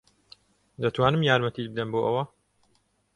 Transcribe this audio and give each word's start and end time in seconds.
دەتوانم 0.81 1.21
یارمەتیت 1.29 1.67
بدەم 1.71 1.89
بۆ 1.93 1.99
ئەوە؟ 2.05 2.23